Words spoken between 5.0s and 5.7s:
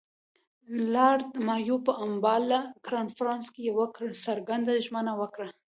وکړه.